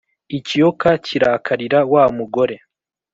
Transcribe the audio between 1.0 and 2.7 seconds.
kirakarira wa mugore,